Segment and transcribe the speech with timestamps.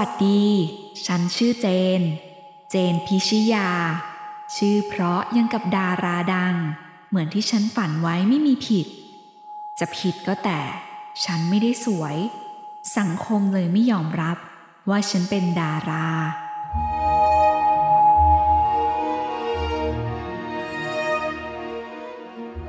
[0.00, 0.44] วัสดี
[1.06, 1.66] ฉันชื่อเจ
[2.00, 2.02] น
[2.70, 3.70] เจนพิชยา
[4.56, 6.54] ชื่อเพราะยังกับดาราดัง
[7.08, 8.86] เหมือนที่ฉันฝันไว้ไม่มีผิด
[9.78, 10.60] จะผิดก็แต่
[11.24, 12.16] ฉันไม่ได้สวย
[12.98, 14.36] สังคมเลยไม่ยอมรับ
[14.88, 16.08] ว่าฉันเป็นดารา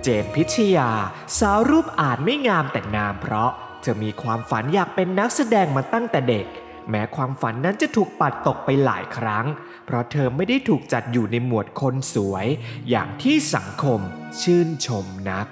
[0.01, 0.89] เจนพิชยา
[1.37, 6.47] สาวรูปอาจไม่งามแต่งามเพราะเธอมีความฝันอยากเป็นนักแสดงมาตั้งแต่เด็ก
[6.89, 9.45] แม้ความฝันนั้นจะถูกปัดตกไปหลายครั้ง
[9.85, 12.47] เพราะเธอไม่ได้ถูกจัดอยู่ในหมวดคนสวย
[12.89, 13.99] อย่างที่สังคม
[14.41, 15.47] ชื่นชมนัก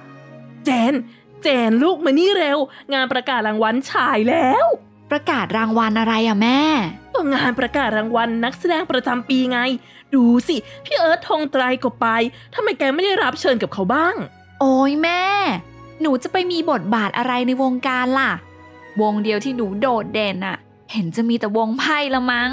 [0.66, 0.94] เจน
[1.44, 2.60] เจนลูกมานี่เร็ว
[2.94, 4.66] งานประกาศรางวัลฉายแล้ว
[5.12, 6.62] ประกาศรางวัลอะไรอะแม่
[7.14, 9.60] ก็งานประกาศรางวัลนักแสดงประจำปีไง
[10.16, 12.08] ดูสิ พี่เอิร์ธธงไตรก็ไป
[12.54, 14.16] ทำไมแกไม่ได้รับเชิญกับเขาบ้าง
[14.60, 15.24] โอ้ยแม่
[16.02, 18.32] หนูจะไปมีบทบาทอะไรในวงการล่ะ
[19.02, 20.58] วงเดียวที่หนูโดดเด่นอะ
[20.92, 22.52] เห็นจะมีแต่วงไพ่ละมั้ง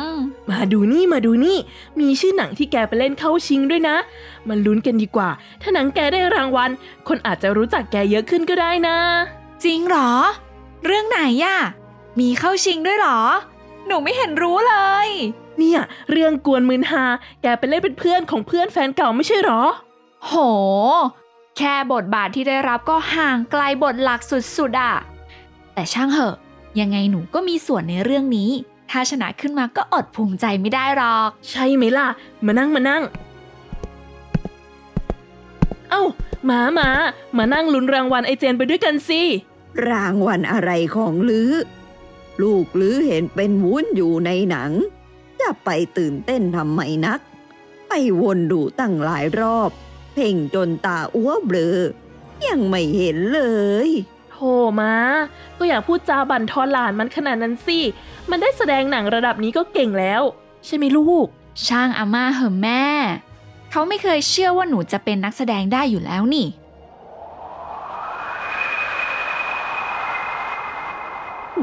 [0.50, 1.58] มาดูนี่มาดูนี่
[2.00, 3.96] มีชื่อหนังที่แกไปเล่นเข้าชิงด้วยนะ
[4.48, 5.30] มันลุ้นกันดีกว่า
[5.62, 6.70] ถ้าหนังแกได้รางวัล
[7.08, 8.96] คนอาจจะรู้จักแกเยอะขึ้นก็ได้นะ
[9.64, 10.10] จริงเหรอ
[10.84, 11.58] เรื่องไหนอะ
[12.20, 13.20] มีเข้าชิงด้วยเหรอ
[13.86, 14.74] หนูไม่เห็นรู้เล
[15.06, 15.08] ย
[15.58, 17.04] เนี่ย เรื่องกวนมืนฮา
[17.42, 19.62] แกไปเล่นเป็นเพื่อนของเพื่อนแฟนเก่าไม่ใช่เหรอ
[20.24, 20.32] โห
[21.58, 24.94] แค่บทบาทที่ได้รับก็ห่างไกลบทหลักสุดๆอะ
[25.74, 26.36] แต่ช่างเหอะ
[26.80, 28.50] ยังไงหนูก็มีส่วนในเรื่องนี้
[28.90, 32.08] ถ้าชนะขึ้นมาก็อดภูมิใจไม่ได้หรอก ใช่ไหมล่ะ
[32.46, 33.02] มานั่งมานั่ง
[35.90, 36.02] เอ้า
[36.44, 36.90] หมาหมา
[37.36, 39.22] มานั่งลุ้นรางวัลไอเจนไปด้วยกันสิ
[39.88, 41.52] รางวัลอะไรของลือ
[42.42, 44.72] ลูกลือเห็นเป็นวุ้นอยู่ในหนัง
[45.40, 47.20] จะไปตื่นเต้นทำไมนัก
[47.88, 49.70] ไปวนดูตั้งหลายรอบ
[50.14, 51.78] เพ่งจนตาอ้วเบลอ
[52.46, 53.42] ยังไม่เห็นเล
[53.88, 53.90] ย
[54.36, 54.44] โถ
[54.82, 54.94] มา
[55.58, 57.78] ก็อย่าพูดจาบั่นทอนหลานมันขนาดนั้นสิ
[58.30, 60.22] มันได้แสดงหนังระดับนี้ก็เก่งแล้ว
[60.66, 61.26] ใช่ไหมลูก
[61.66, 62.84] ช่างอาม่าเหอะแม่
[63.70, 66.46] เขาไม่เคยเชื่อว่าหนูจะเป็นนักแสดงได้อยู่แล้วนี่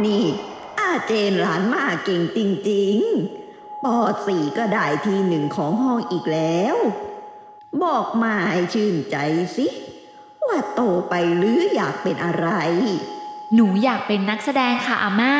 [0.04, 0.26] นี่
[0.80, 6.76] อาเจนหลานมาเก่งจริงๆปอสี่ก็ได้ทีหนึ่งของห้องอีกแล้ว
[7.84, 9.18] บอกมาให้ชื่นใจ
[9.58, 9.68] สิ
[10.54, 12.48] ว่าโตไปหรืออยากเป็นอะไร
[13.56, 15.36] หนูอยากเป็นนักแสดงค่ะอาม่า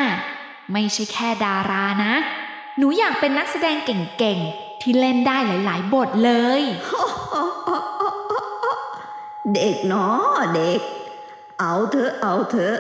[0.74, 2.14] ไม่ใช่แค่ดารานะ
[2.78, 6.62] หนูอยากเป็นนักแสดงเก่งๆ ที่เล่นได้หลายๆ บทเลย
[9.54, 10.80] เด็กเนาะเด็ก
[11.60, 12.78] เอาเถอะเอาเถอะ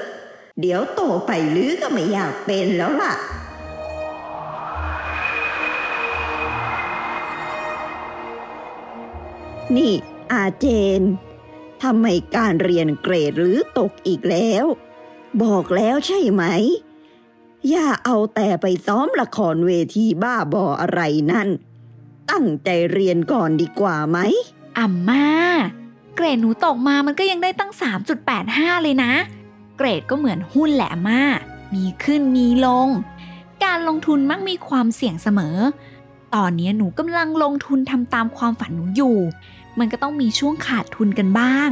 [0.59, 3.13] เดี๋ยวโตไปหรือก็ไม่อยากเป็นแล้วล่ะ
[9.75, 9.93] นี่
[10.31, 10.65] อาเจ
[10.99, 11.01] น
[11.83, 14.65] ทำไมการเรียนเกรดหรือตกอีกแล้ว
[15.43, 16.43] บอกแล้วใช่ไหม
[17.69, 21.01] อย่าเอาแต่ไปซ้อมละครเวทีบ้าบออะไร
[21.31, 21.49] นั่น
[22.31, 24.17] ตั้งใจเรียนก่อนดีกว่าไหม
[24.77, 25.27] อาม่า
[26.15, 27.71] เกรดหนูตกมามันก็ยังได้ตั้ง
[28.27, 29.13] 3.85 เลยนะ
[29.77, 31.21] เกรดก็เหมือนหุ้นแหละม่า
[31.73, 32.87] มีขึ้นมีลง
[33.63, 35.57] การลงทุนมักมีความเสี่ยงเสมอ
[36.35, 39.17] ตอนนี้หนูกำลังลงทุนทำตามความฝันหนูอยู่
[39.79, 41.69] มันก็ต้องมีช่วงขาดทุนกันบ้าง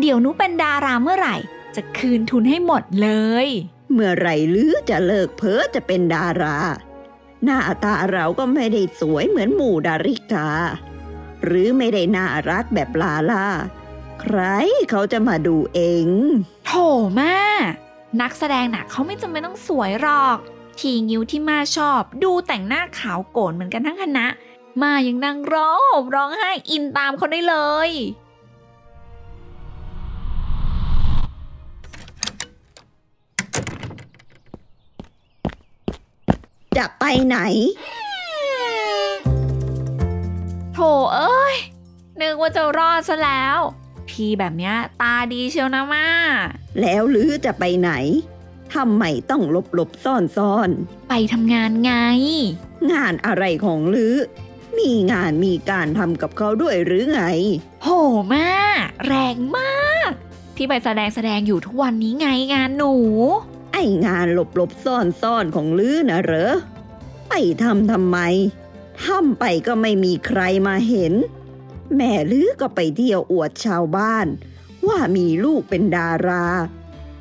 [0.00, 1.36] เดี๋ยวหนูเป็นดาราเมื่อไหร่
[1.74, 3.10] จะคืนทุนให้หมดเล
[3.44, 3.46] ย
[3.92, 6.56] เมื่อไหรหรือจะเลิกเพ้อจะเป็นดารา
[7.44, 10.48] หน้าตาเราก็ไม่ได้สวยเหมือนหมู่ดาริกา
[11.44, 13.46] หรือไม่ได้น่ารักแบบลาล่า
[14.20, 14.38] ใคร
[14.90, 16.08] เขาจะมาดูเอง
[16.66, 16.72] โถ
[17.16, 17.38] แม่
[18.20, 20.38] นักแสดงน่ะเขาไม่จำเป็นต้องสวยหรอก
[20.78, 24.26] ทีงิ้วที่มาชอบ ดูแต่งหน้าขาวโกนเหมือนกันทั้งคณะ
[24.82, 27.56] มายังนั่งร้องห่มร้องไห้อินตามเขาได้เล
[27.88, 27.90] ย
[36.76, 37.38] จะไปไหน
[40.74, 40.78] โถ
[41.14, 41.56] เอ้ย
[42.20, 43.58] นึกว่าจะรอดซะแล้ว
[44.08, 46.06] พี่แบบเนี้ยตาดีเชียวนะมา
[46.80, 47.90] แล้วหรือจะไปไหน
[48.74, 50.70] ทำไมต้องหลบหลบซ่อนซ่อน
[51.08, 51.92] ไปทำงานไง
[52.92, 54.16] งานอะไรของลือ
[54.78, 57.22] มีงานมีการทำกับเขาด้วยหรือไง
[57.82, 57.88] โห
[58.28, 58.50] แม่
[59.06, 60.10] แรงมาก
[60.56, 62.94] ที่ไปแสดงแสดงอยู่ทุกวันนี้ไงงานหนู
[63.72, 63.76] ไอ
[64.06, 66.54] งานหลบหลบซ่อนซ่อนของลือนะเหรอ
[67.28, 67.32] ไป
[67.62, 68.18] ทำทำไม
[69.04, 71.14] ทำไปก็ไม่มีใครมาเห็น
[71.96, 74.26] แม่ลือก็ไปเที่ยวอวดชาวบ้าน
[74.88, 76.46] ว่ามีลูกเป็นดารา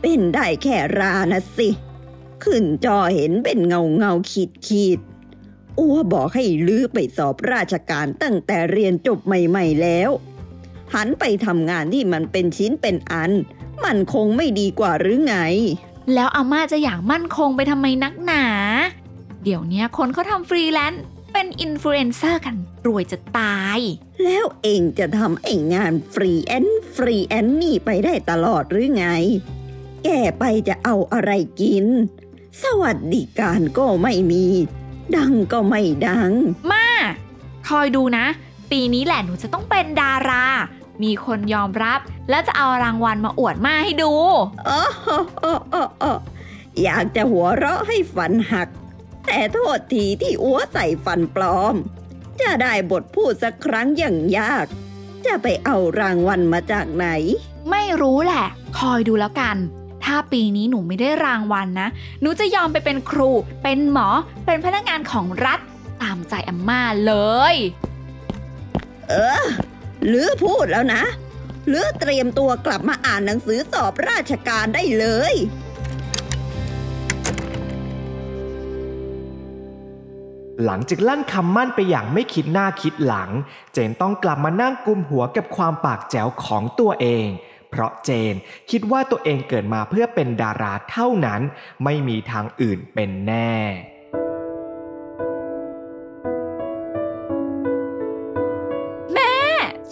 [0.02, 1.70] เป็นได้แค่รานะสิ
[2.44, 5.00] ขึ้นจอเห็นเป็นเงาเงาขีดขีด
[5.80, 10.10] อัวบอกให้ลือไปสอบราชการตั้งแต่เรียนจบใหม่ๆแล้ว
[10.94, 13.32] หันไปทำงานที่มันเป็นชิ้นเป็นอัน
[13.84, 15.36] มันคงไม่ดีกว่าหรือไง
[16.14, 18.46] แล้วอาม่าจะอยากมั่นคงไปทำไมนักหนา
[19.44, 22.56] เดี๋ยวเนี้ยคนเขาทำฟรีแลนซ์เป็นอินฟลูเอนเซอร์กัน
[22.86, 23.80] รวยจะตาย
[24.24, 29.08] แล้วเอ็งจะทำไอ้งานฟรีแอนฟรีแอนนี่ไปได้ตลอดหรือไง
[30.04, 31.32] แกไปจะเอาอะไร
[31.62, 31.86] กิน
[32.62, 34.46] สวัสดิการก็ไม่มี
[35.16, 36.32] ดังก็ไม่ดัง
[36.72, 36.88] มา
[37.70, 38.26] คอยดูนะ
[38.72, 40.46] ปีนี้แหละหนูจะต้องเป็นดารา
[41.04, 42.00] มีคนยอมรับ
[42.30, 44.14] แล้วจะเอารางวัลมาอวดมาให้ดู
[44.68, 45.16] อ๋ออ๋
[45.52, 46.14] ออ๋ออ๋อ
[46.84, 48.68] อยากจะหัวเราะให้ฟันหัก
[49.26, 51.76] แต่โทษทีที่อัวใส่ฟันปลอม
[52.42, 54.66] จะได้บทพูดสักครั้งอย่างยาก
[55.26, 57.08] จะไปเอารางวัลมาจากไหน
[57.72, 58.46] ไม่รู้แหละ
[58.80, 59.58] คอยดูแล้วกัน
[60.06, 61.90] ถ้าปีนี้หนูไม่ได้รางวัลนะ
[62.22, 63.30] หนูจะยอมไปเป็นครู
[63.64, 64.08] เป็นหมอ
[64.46, 65.60] เป็นพนักงานของรัฐ
[66.02, 67.14] ตามใจอาม่าเล
[67.54, 67.56] ย
[69.10, 69.46] เออ
[70.08, 71.04] หรือพูดแล้วนะ
[71.68, 75.34] หรือเตรียมตัวกลับมาอ่านหนังสือสอบราชการได้เลย
[80.66, 83.30] หลังจากลั่นคำมั่นไปอย่างไม่คิดหน้าคิดหลัง
[83.74, 87.28] เจนต้องกลับมานั่งกุมหัวกับความปากแจ๋วของตัวเอง
[87.72, 88.36] เพราะเจน
[88.72, 91.42] คิดว่าตัวเองเกิดมาเพื่อเป็นดาราเท่านั้น
[91.84, 93.54] ไม่มีทางอื่นเป็นแน่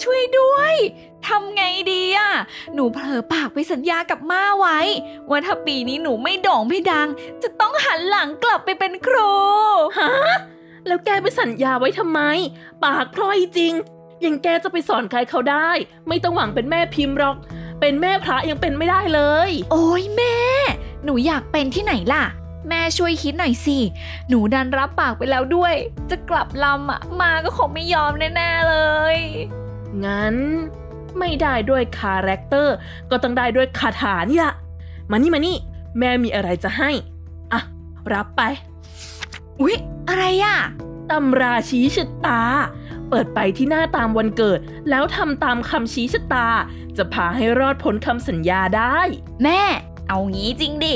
[0.03, 0.73] ช่วยด้วย
[1.27, 2.31] ทำไงดีอะ
[2.73, 4.79] หนูเผลอปากไปสัญญากับม่าไว้
[5.29, 7.07] ว่าถ้าปีนี้หนูไม่โด่งไม่ดัง
[7.43, 9.33] จะต้องหันหลังกลับไปเป็นครู
[9.99, 10.13] ฮะ
[10.87, 12.19] แล้วแกไปสัญญาไว้ทำไม
[12.83, 13.73] ปากพลอยจริง
[14.25, 15.69] ยังแกจะไปสอนใครเขาได้
[16.07, 17.37] ไม่ต้องหวังเป็นแม่พิมพ์หรอก
[17.85, 20.35] เป็นแม่พระยังเป็นไม่ได้เลย โอ้ยแม่
[21.03, 22.23] หนูอยากเป็นที่ไหนล่ะ
[22.69, 23.77] แม่ช่วยคิดหน่อยสิ
[24.29, 25.73] หนูดันรับปากไปแล้วด้วย
[26.09, 28.75] จะกลับลำอาม่าก็คงไม่ยอมแน่ๆเล
[29.15, 29.17] ย
[30.05, 30.35] งั้น
[31.19, 32.75] ไม่ได้ด้วย character
[33.09, 34.53] ก็ต้องได้ด้วยคาถานี่ละ
[35.11, 35.57] มานี่มานี่
[35.99, 36.91] แม่มีอะไรจะให้
[37.53, 37.61] อะ
[38.13, 38.41] รับไป
[39.61, 39.75] อุ๊ย
[40.09, 40.57] อะไรอะ
[41.11, 42.41] ตำราชี้ชะตา
[43.09, 44.59] เปิดไปที่หน้าตามวันเกิด
[44.89, 46.47] แล้วทำตามคำชี้ชะตา
[46.97, 48.97] จะพาให้รอดพ้นคำสัญญาได้
[49.43, 49.61] แม่
[50.07, 50.95] เอางี้จริงดิ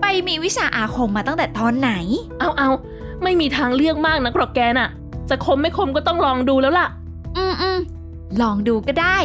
[0.00, 1.90] ไปมีวิชาอาคมมาตั้งแต่ตอนไหน
[2.40, 2.70] เอาเอา
[3.22, 4.90] ไม่มีทางเลือกมากนักหรอกแกน่ะ
[5.28, 6.88] จะคมไม่คมก็ต้องลองดูแล้วล่ะ
[7.36, 7.78] อืมอืม
[8.40, 9.18] ลองดูก็ได้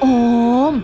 [0.00, 0.06] โอ
[0.72, 0.74] ม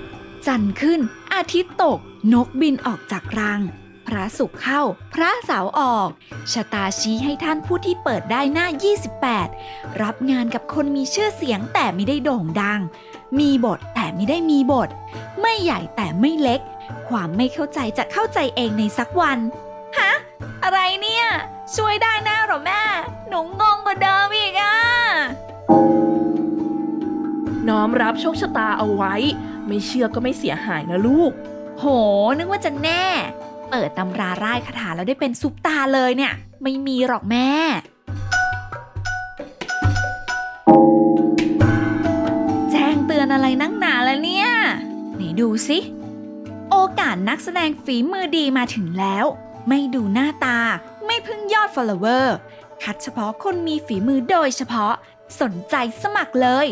[0.47, 1.01] จันทร์ขึ้น
[1.35, 1.99] อาทิตย์ตก
[2.33, 3.82] นกบินออกจากรังพ
[4.17, 4.83] ระศุกร์เข้า
[5.15, 6.09] พระเสาร์ออก
[6.53, 8.67] ชะตาชี้ให้ท่านผู้ที่เปิดได้หน้า
[9.35, 12.81] 28 รับงานกับคนมีชื่อเสียงแต่ไม่ได้โด่งดัง
[13.39, 14.89] มีบทแต่ไม่ได้มีบท
[15.41, 16.61] ไม่ใหญ่แต่ไม่เล็ก
[17.09, 19.39] ความไม่เข้าใจจะเข้าใจเองในสักวัน
[19.99, 20.13] ฮะ
[20.65, 21.27] อะไรเนี่ย
[21.77, 22.83] ช่วยได้นะหรอแม่
[23.29, 24.77] หนูงงกว่าเดิมอีกอะ
[27.69, 29.15] น้อมรับโชคชะตาเอาไว้
[29.67, 31.33] ไม่เชื่อก็ไม่เสียหายนะลูก
[31.79, 31.85] โห
[32.39, 33.05] นึกว่าจะแน่
[33.75, 37.51] เปิดตำราร่ายคาถาแล้วได้เป็นซุปตาเลยเนี่ย ไม่มีหรอกแม่
[42.71, 44.49] แจ้งเตือนอะไรนักหนาแล้วเนี่ย
[45.15, 45.79] ไหนดูสิ
[46.71, 49.25] โอกาสนักแสดงฝีมือดีมาถึงแล้ว
[49.69, 50.59] ไม่ดูหน้าตา
[51.07, 52.27] ไม่พึ่งยอด follower
[52.83, 54.93] คัดเฉพาะคนมีฝีมือโดยเฉพาะ
[55.41, 56.67] สนใจสมัครเลย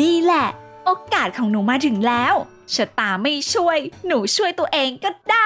[0.00, 0.46] นี่แหละ
[0.84, 2.34] โอกาสของหนูมาถึงแล้ว
[2.74, 5.38] ชะตาไม่ช่วย หนูช่วยตัวเองก็ได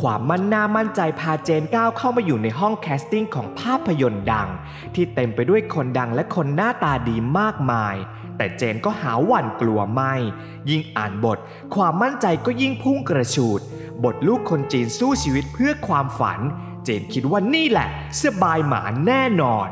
[0.00, 4.48] ความมั่นหน้ามั่นใจพาเจนก้าวเข้ามาอยู่ในห้อง casting ของภาพยนตร์ดัง
[4.94, 7.94] ที่เต็มไปด้วยคนดังและคนหน้าตาดีมากมาย
[8.38, 10.14] แต่เจนก็หาหวั่นกลัวไม่
[10.70, 11.38] ยิ่งอ่านบท
[11.74, 13.60] ความมั่นใจก็ยิ่งพุ่งกระฉูด
[14.04, 16.40] บทลูกคนจีนสู้ชีวิตเพื่อความฝัน
[16.84, 17.88] เจนคิดว่านี่แหละ
[18.22, 19.68] สบายหมาแน่นอน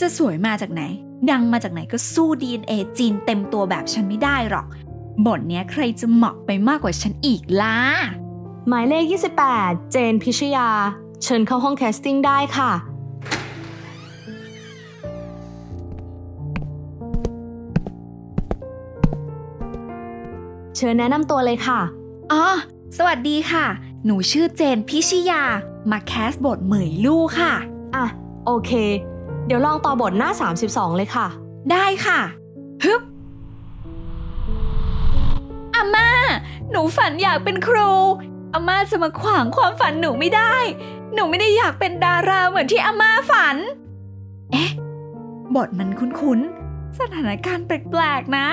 [0.00, 0.82] จะสวยมาจากไหน
[1.30, 4.66] ดังมาจากไหนก็สู้ DNA จีนเต็มตัวแบบฉันไม่ได้หรอก
[5.26, 7.78] บทเนี้ยใครจะเหมาะไปมากกว่าฉันอีกล่ะ
[8.68, 9.04] หมายเลข
[9.48, 10.68] 28 เจนพิชยา
[11.22, 12.70] เชิญเข้าห้อง casting ได้ค่ะ
[20.82, 21.80] เชิญแนะนำตัวเลยค่ะ
[22.32, 22.44] อ๋อ
[22.96, 23.66] สวัสดีค่ะ
[24.04, 25.42] หนูชื่อเจนพิชยา
[25.90, 27.52] มา cast บทเหมยลู่ค่ะ
[27.94, 28.04] อะ
[28.46, 28.70] โอเค
[29.46, 30.30] เดี๋ยวลองต่อบทหน้า
[30.64, 31.26] 32 เลยค่ะ
[31.72, 32.20] ได้ค่ะ
[32.84, 33.00] ฮึบ
[35.74, 36.10] อาม่า
[36.70, 37.90] หนูฝันอยากเป็นครู
[38.54, 40.54] อาม่าจะมาขวางความฝันหนูไม่ได้
[41.14, 43.56] หนูไม่ได้อยากเป็นดาราเหมือนที่อาม่าฝัน
[44.52, 44.70] เอ๊ะ
[45.56, 48.48] บทมันคุ้นๆ สถานการณ์แปลกๆ นะ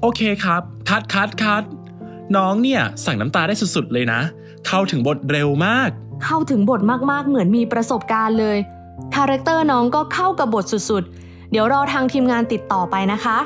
[0.00, 1.62] โอเคครับ cut cut cut
[2.36, 4.20] น้องเนี่ยสั่งน้ำตาได้สุดๆเลยนะ
[4.66, 5.88] เข้าถึงบทเร็วมาก
[6.24, 6.80] เข้าถึงบท
[7.10, 8.58] มากๆเหมือนมีประสบการณ์เลย
[9.14, 13.38] character น้องก็เข้ากับบทสุดๆ เดี๋ยวรอทางทีมงานติดต่อไปนะคะ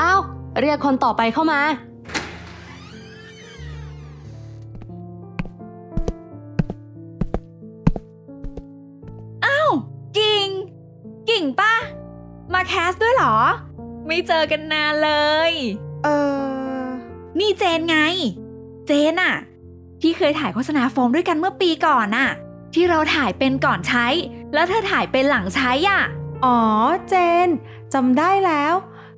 [0.00, 0.20] อ้าว
[0.60, 1.60] เรียกคนต่อไปเข้ามา
[10.18, 10.48] กิ่ง
[11.30, 11.74] กิ่งปะ
[12.52, 13.36] มาแคสด้วยเหรอ
[14.06, 15.10] ไม่เจอกันนานเล
[15.50, 15.87] ยเออ
[17.38, 17.98] นี่เจนไง
[18.86, 19.34] เจนอะ
[20.00, 22.28] ที่เคยถ่ายโฆษณาโฟมด้วยกันเมื่อปีก่อนอะ
[22.74, 24.06] ที่เราถ่ายเป็นก่อนใช้
[24.54, 26.02] แล้วเธอถ่ายเป็นหลังใช้อะ
[26.44, 26.60] อ๋อ
[27.08, 27.14] เจ
[27.46, 27.48] น
[27.94, 28.74] จำได้แล้ว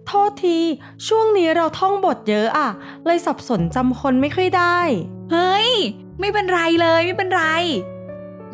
[0.07, 0.59] โทษที
[1.07, 2.71] ช่วงนี้เราท่องบทเยอะอะ
[3.07, 4.79] เลยสับสนจำคนไม่ค่อยได้
[5.33, 5.71] เฮ้ย
[6.21, 7.45] ไม่เป็นไรเลยไม่เป็นไร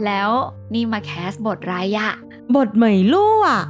[0.04, 0.30] แล้ว
[0.72, 2.12] นี่มาแคสบทไรอะ
[2.56, 3.62] บทเหมยลู่อะ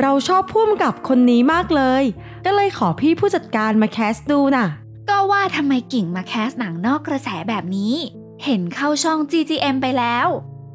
[0.00, 2.02] เราชอบพุ่มกับคนนี้มากเลย
[2.44, 4.66] ก็เลยขอพี่ผู้จัดการมาแคสดูน่ะ
[5.08, 7.94] ก็ว่าทำไมกิ่งมาแคสหนังนอกกระแสแบบนี้
[8.44, 10.28] เห็นเข้าช่อง GGM ไปแล้ว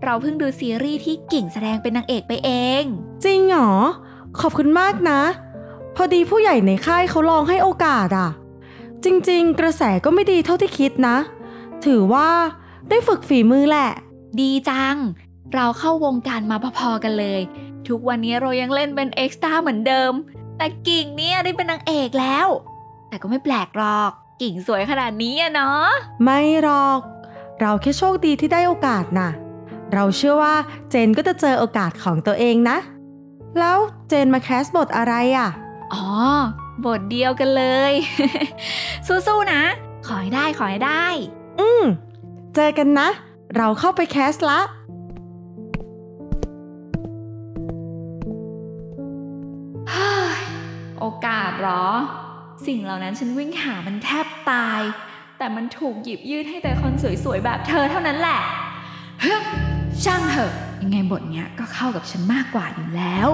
[0.03, 2.84] เราเพิ่งดูซีรีส์ที่กิ่งแสดงเป็นนางเอกไปเอง
[3.24, 3.74] จริงเหรอ
[4.39, 5.22] ขอบคุณมากนะ
[5.96, 8.29] พอดีผู้ใหญ่ในค่ายเขาลองให้โอกาสอะ
[9.03, 11.17] จริงๆ กระแสก็ไม่ดีเท่าที่คิดนะ
[11.86, 12.29] ถือว่า
[12.89, 13.91] ได้ฝึกฝีมือแหละ
[14.41, 14.96] ดีจัง
[15.53, 17.41] เราเข้าวงการมาพอๆกันเลย
[17.88, 20.12] ทุกวันนี้เรายังเล่นเป็นเอ็กซ์ตร้าเหมือนเดิม
[20.57, 22.48] แต่กิ่งเนี่ยได้เป็นนางเอกแล้ว
[23.09, 24.11] แต่ก็ไม่แปลกหรอก
[24.41, 25.87] กิ่งสวยขนาดนี้อะเนาะ
[26.23, 26.99] ไม่หรอก
[27.59, 29.29] เราแค่โชคดีที่ได้โอกาสน่ะ
[29.93, 30.55] เราเชื่อว่า
[30.89, 32.77] เจนก็จะเจอโอกาสของตัวเองนะ
[33.59, 33.77] แล้ว
[34.09, 35.49] เจนมาแคสบทอะไรอะ
[35.93, 36.05] อ๋อ
[36.85, 37.93] บทเดียวกันเลย
[39.07, 39.61] สู้ๆนะ
[40.07, 41.05] ขอให้ได้ขอให้ได้
[41.59, 41.83] อืม
[42.55, 43.09] เจอกันนะ
[43.55, 44.59] เราเข้าไปแคสละ
[49.91, 50.39] เฮ้ย
[50.99, 51.85] โอกาสเหรอ
[52.65, 54.81] สิ่งเหล่านั้นฉันวิ่งหามันแทบตาย
[55.37, 58.39] แต่มันถูกหยิบยื่นให้แต่คนสวยๆแบบเธอเท่านั้นแหละ
[59.23, 59.43] ฮึม
[60.03, 63.29] ช่างเถอะ ยังไงบทเนี้ยก็เข้ากับฉันมากกว่าอยู่แล้ว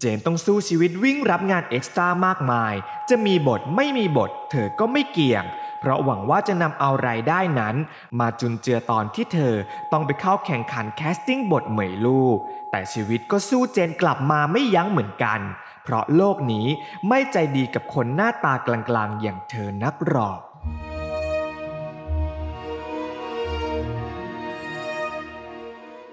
[0.00, 2.74] เจนต้องสู้ชีวิตวิ่งรับงานเอ็กซ์ตร้ามากมาย
[3.10, 5.44] จะมีบทไม่มีบท เธอก็ไม่เกี่ยง
[5.80, 7.76] เพราะหวังว่าจะนำเอารายได้นั้น
[8.20, 9.54] มาจุนเจือตอนที่เธอ
[9.92, 12.36] ต้องไปเข้าแข่งขันแคสติ้งบทเหมยลูก
[12.70, 15.40] แต่ชีวิตก็สู้เจนกลับมาไม่ยั้งเหมือนกัน
[15.84, 16.66] เพราะโลกนี้
[17.08, 20.40] ไม่ใจดีกับคนหน้าตากลางๆ อย่างเธอนักหรอก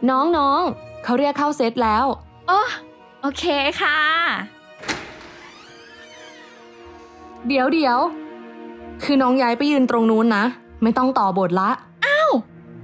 [0.09, 2.05] น้องๆ เขาเรียกเข้าเซตแล้ว
[2.47, 2.62] โอ้
[3.21, 3.45] โอเค
[3.81, 4.00] ค่ะ
[7.47, 8.00] เดี๋ยวเดี๋ยว
[9.04, 10.46] คือน้องย้ายไปยืนตรงนู้นนะ
[10.84, 11.70] ไม่ต้องต่อบทละ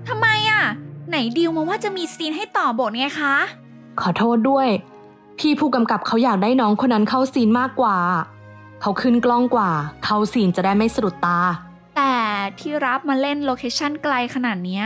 [0.07, 0.63] ทำไมอะ
[1.09, 3.35] ไหนดิวมาว่าจะมี scene ให้ต่อบทไงคะ
[4.01, 4.67] ขอโทษด้วย
[5.39, 7.97] พี่ผู้กำกับเขาอยากได้น้องคนนั้นเข้า scene มากกว่า
[8.81, 9.69] เขาขึ้นกล้องกว่า
[10.03, 11.39] เข้า scene จะได้ไม่สะดุดตา
[11.95, 12.13] แต่
[12.59, 14.85] ที่รับมาเล่น location ไกลขนาดเนี้ย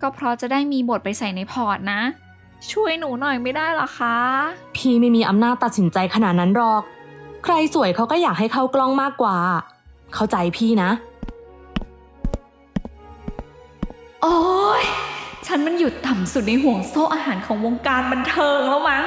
[0.00, 2.00] ก็เพราะจะได้มีบทไปใส่ใน port นะ
[2.72, 4.16] ช่วยหนูหน่อยไม่ได้หรอคะ
[4.76, 6.82] พี่ไม่มีอำนาจตัดสินใจขนาดนั้นหรอก
[7.44, 9.36] ใครสวยเขาก็อยากให้เข้ากล้องมากกว่า
[10.14, 10.90] เข้าใจพี่นะ
[14.22, 14.36] โอ้
[14.82, 14.84] ย
[15.46, 19.04] ฉันมันอยู่ต่ำสุดในห่วงโซ่อาหารของวงการบันเทิงแล้วมั้ง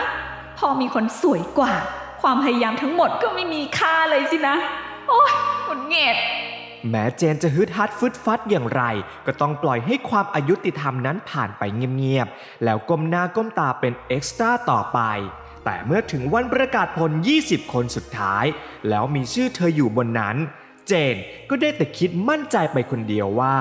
[0.58, 1.74] พอมีคนสวยกว่า
[2.22, 4.56] ความพยายามทั้งหมดก็ไม่มีค่าเลยสินะ
[5.08, 5.32] โอ้ย
[5.64, 6.18] หงุดหงิด
[6.90, 8.84] แม้เจนจะฮึดฮัดฟึดฟัดอย่างไร
[9.26, 15.00] ก็ต้องปล่อยให้ความอายุติธรรมนั้นผ่านไปเงียบๆ แล้วก้มหน้าก้มตาเป็นเอ็กซ์ตร้าต่อไป
[15.66, 18.46] แต่เมื่อถึงวันประกาศผล 20 คนสุดท้าย
[18.90, 21.15] แล้วมีชื่อเธออยู่บนนั้นเจน
[21.50, 23.56] ก็ได้แต่คิดมั่นใจไปคนเดียวว่า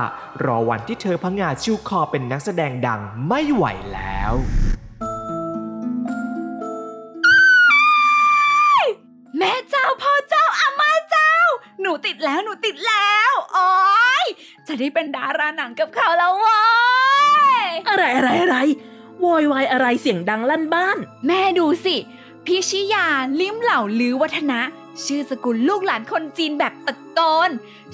[0.44, 4.34] รอวันที่เธอพังงาดชิวคอเป็นนักแสดงดังไม่ไหวแล้ว
[9.38, 11.32] แม่เจ้าพ่อเจ้าอาม่าเจ้า
[11.80, 13.70] หนูติดแล้วหนูติดแล้วโอ้
[14.24, 14.26] ย
[14.66, 16.60] จะได้เป็นดาราหนังกับเขาแล้วเว้
[17.66, 18.56] ยอะไรอะไรอะไร
[19.20, 21.96] โวยวายอะไรเสียงดังลั่นบ้าน แม่ดูสิ
[22.46, 23.06] พี่ชิยา
[23.40, 24.60] ลิ้มเหล่าลือวัฒนะ
[25.04, 27.50] ชื่อสกุลลูกหลานคนจีนแบบตะโกน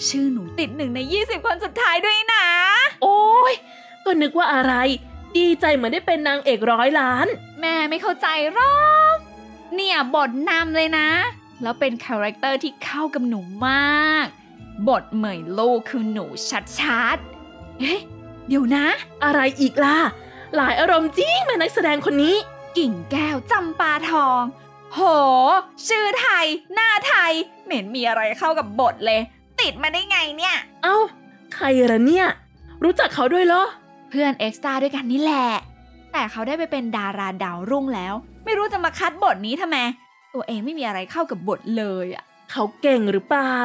[0.06, 2.46] ชื่อหนูติดหนึ่งใน 20 คนสุดท้ายด้วยนะ
[3.02, 3.20] โอ้
[3.52, 3.54] ย
[4.04, 4.74] ก็นึกว่าอะไร
[5.36, 7.26] ดีใจเหมือนได้เป็นนางเอกร้อยล้าน
[7.60, 8.76] แม่ไม่เข้าใจหรอ
[9.14, 9.16] ก
[9.74, 11.08] เนี่ยบทนำเลยนะ
[11.62, 14.26] แล้วเป็น character ที่เข้ากับหนูมาก
[14.88, 16.26] บทเหมยลูกคือหนู
[16.78, 18.00] ชัดๆเอ๊ะ
[18.48, 18.86] เดี๋ยวนะ
[19.24, 19.98] อะไรอีกล่ะ
[20.56, 22.36] หลายอารมณ์จริงแม่นักแสดงคนนี้
[22.78, 24.42] กิ่งแก้วจำปาทอง
[24.94, 25.00] โห
[25.88, 27.32] ชื่อไทย หน้าไทย
[27.64, 29.20] เหม็นมีอะไรเข้ากับบทเลย
[29.60, 30.96] ติดมาได้ไงเนี่ย เอ้า
[31.54, 32.26] ใครละเนี่ย
[32.84, 33.64] รู้จักเขาด้วยเหรอ
[34.10, 35.48] เพื่อนเอ็กซ์ตร้าด้วยกันนี่แหละ
[36.12, 39.76] แต่เขาได้ไปเป็นดาราดาวรุ่งแล้ว ไม่รู้จะมาคัดบทนี้ทำไม
[40.34, 43.56] ตัวเองไม่มีอะไรเข้ากับบทเลยอะเขาเก่งหรือเปล่า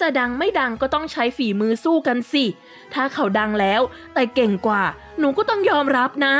[0.00, 2.44] จะดังไม่ดังก็ต้องใช้ฝีมือสู้กันสิ
[2.94, 3.80] ถ้าเขาดังแล้ว
[4.14, 4.82] แต่เก่งกว่า
[5.18, 6.34] หนูก็ต้องยอมรับนะ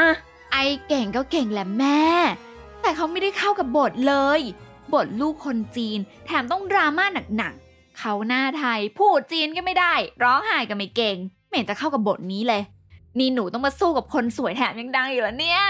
[0.52, 0.56] ไอ
[0.88, 2.00] เก่งก็เก่งแหละแม่
[2.82, 4.40] แต่เขาไม่ได้เข้ากับบทเลย
[4.94, 7.04] บทลูกคนจีน แถมต้องดราม่า
[7.36, 12.62] หนักๆเขาหน้าไทย พูดจีนก็ไม่ได้ ร้องไห้ก็ไม่เก่ง ไม่เห็นจะเข้ากับบทนี้เลย
[13.18, 15.62] นี่หนูต้องมาสู้กับคนสวยแถมยังดังอยู่แล้วเนี่ย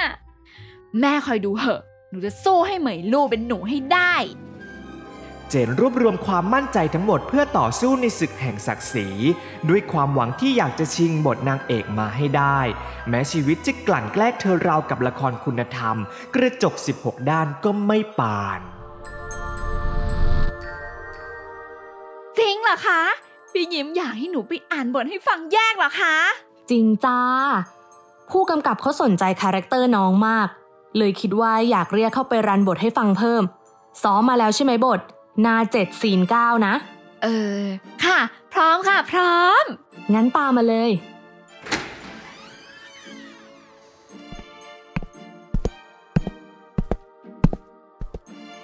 [1.00, 4.14] แม่คอยดูเหอะ หนูจะสู้ให้เหมยลู่เป็นหนูให้ได้
[5.52, 9.08] เจนรวบรวมความมั่นใจทั้งหมดเพื่อต่อสู้ในศึกแห่งศักดิ์ศรี
[9.68, 12.58] ด้วยความหวังที่อยากจะชิงบทนางเอกมาให้ได้
[13.08, 15.96] แม้ชีวิตจะกลั่นแกล้งเธอราวกับละครคุณธรรม
[16.34, 18.60] กระจก 16 ด้านก็ไม่ปาน
[22.38, 23.02] จริงเหรอคะ
[23.52, 26.16] พี่ยิ้มอยากให้หนูไปอ่านบทให้ฟังแยกเหรอคะ
[26.70, 27.20] จริงจ้า
[28.30, 30.48] ผู้กำกับเขาสนใจ character น้องมาก
[30.98, 33.42] เลยคิดว่าอยากเรียกเข้าไป run บทให้ฟังเพิ่ม
[34.02, 35.00] ซ้อมมาแล้วใช่ไหมบท
[35.44, 36.74] หน้าเจ็ดซีนเก้านะ
[37.22, 37.60] เออ
[38.04, 38.18] ค่ะ
[38.52, 39.64] พร้อมค่ะ พร้อม
[40.14, 40.90] งั้นตามมาเลย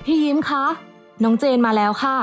[0.04, 0.64] พี่ยิ้มคะ
[1.22, 2.18] น้องเจนมาแล้วค่ะ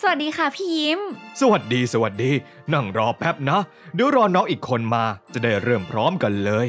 [0.00, 1.00] สวัสดีค่ะพี่ยิ้ม
[1.40, 2.30] สวัสดีสวัสดี
[2.72, 3.60] นั่งรอแป๊บนะ
[3.94, 6.66] เดี๋ยวรอน้องอีกคนมา จะได้เริ่มพร้อมกันเลย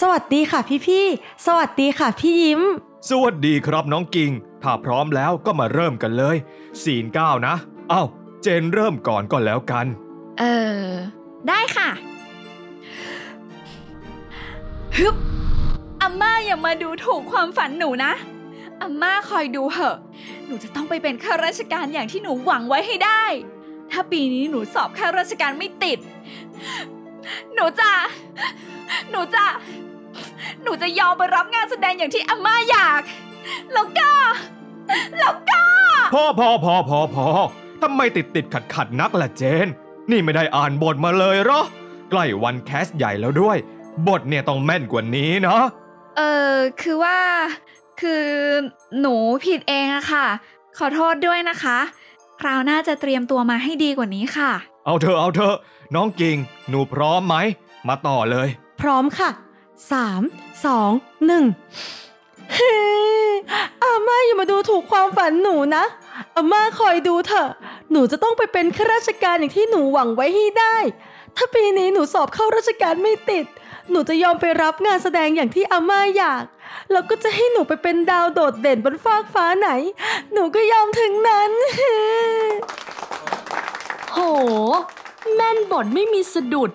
[0.00, 2.62] สวัสดีค่ะพี่ๆสวัสดีค่ะพี่ยิ้ม
[3.10, 4.30] สวัสดีครับน้องกิง
[4.62, 6.36] ถ้าพร้อมแล้วก็มาเริ่มกันเลย
[6.82, 7.54] ซีนเก้านะ
[7.90, 8.02] เอ้า
[8.42, 9.86] เจนเริ่มก่อนก็แล้วกัน
[10.38, 10.44] เอ
[10.84, 10.88] อ
[11.48, 11.90] ได้ค่ะ
[14.96, 15.16] ฮึบ
[16.00, 18.12] อาม่าอย่ามาดูถูกความฝันหนูนะ
[18.80, 19.96] อาม่าคอยดูเหอะ
[20.46, 23.24] หนูจะต้องไปเป็นข้าราชการอย่างที่หนูหวังไว้ให้ได้
[23.90, 25.98] ถ้าปีนี้หนูสอบข้าราชการไม่ติด
[27.54, 27.90] หนูจะ
[29.10, 29.44] หนูจะ
[30.62, 33.02] หนูจะยอมไปรับงานแสดงอย่างที่อาม่าอยาก
[33.72, 34.10] แล้วก็
[35.18, 35.64] แล้วก็
[36.14, 37.26] พอพอพอพอพอ
[37.82, 39.66] ทำไมติดติดขัดขัดนักล่ะเจน
[40.10, 41.62] นี่ไม่ได้อ่านบทมาเลยเหรอ
[42.10, 43.56] ใกล้วันแคสใหญ่แล้วด้วย
[44.08, 45.56] บทเนี่ยต้องแม่นกว่านี้นะ
[46.16, 46.22] เอ
[46.54, 47.18] อคือว่า
[48.00, 48.26] คือ
[49.00, 50.26] หนูผิดเองอะค่ะ
[50.78, 51.78] ขอโทษด้วยนะคะ
[52.40, 54.52] คราวหน้าจะเตรียมตัวมาให้ดีกว่านี้ค่ะ
[54.84, 55.56] เอาเถอะเอาเถอะ
[55.94, 56.36] น้องกิง
[56.68, 57.36] หนูพร้อมไหม
[57.88, 59.30] มาต่อเลยพ ร้อมค่ะ
[59.92, 60.22] สาม
[60.64, 60.90] สอง
[61.26, 61.44] หนึ่ง
[63.82, 65.84] อาม่าอย่ามาดูถูกความฝันหนูนะ
[66.36, 67.50] อาม่าคอยดูเถอะ
[67.90, 70.76] หนูจะต้องไปเป็นข้าราชการอย่างที่หนูหวังไว้ให้ได้
[71.36, 73.46] ถ้าปีนี้หนูสอบเข้าราชการไม่ติด
[73.90, 76.44] หนูจะยอมไปรับงานแสดงอย่างที่อาม่าอยาก
[76.92, 79.70] แล้วก็จะให้หนูไปเป็นดาวโดดเด่นบนฟากฟ้าไหน
[80.32, 81.50] หนูก็ยอมถึงนั้น
[84.12, 84.18] โห
[85.34, 86.70] แม่นบทไม่มีสะดุด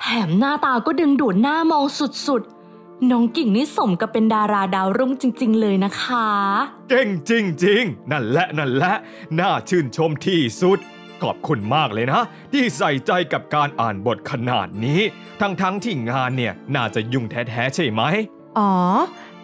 [0.00, 1.84] แถมหน้าตาก็ดึงดูดหน้ามอง
[2.26, 6.28] สุดๆ น้องกิ่งนี่สมกับเป็นดาราดาวรุ่งจริง ๆ เลยนะคะ
[6.90, 7.32] เก่งจ
[7.64, 8.94] ริง ๆ นั่นแหละนั่นแหละ
[9.38, 10.78] น่าชื่นชมที่สุด
[11.22, 15.00] ขอบคุณมากเลยนะ ที่ใส่ใจกับการอ่านบทขนาดนี้
[15.40, 18.02] ทั้งๆที่งานเนี่ยน่าจะยุ่งแท้ๆใช่ไหม
[18.58, 18.72] อ๋อ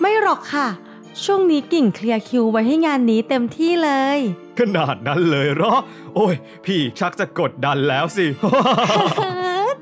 [0.01, 0.69] ไม่หรอกค่ะ
[1.25, 4.19] ช่วงนี้กิ่งเคลียร์คิวไว้ให้งานนี้เต็มที่เลย
[4.59, 5.75] ขนาดนั้นเลยเหรอ
[6.15, 6.35] โอ้ย
[6.65, 8.27] พี่ชักจะกดดันแล้วสิ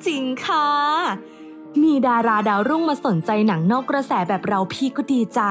[0.07, 0.67] จริงค่ะ
[1.83, 5.43] มีดาราดาวรุ่งมาสนใจหนังนอกกระแสแบบเราพี่ก็ดีใจ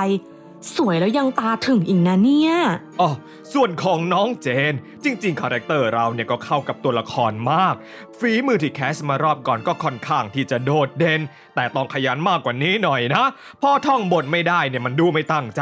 [0.76, 2.54] สวยแล้วยังตาถึงอีกนะเนี่ย
[3.02, 3.10] อ๋อ
[3.54, 7.76] ส่วนของน้องเจน จริง ๆ character เราเนี่ยก็เข้ากับตัวละครมาก
[8.20, 11.22] ฝีมือที่ cast มารอบก่อนก็ค่อนข้างที่จะโดดเด่น
[11.56, 13.24] แต่ต้องขยันมากกว่านี้หน่อยนะ
[13.62, 15.62] พอท่องบทไม่ได้เนี่ยมันดูไม่ตั้งใจ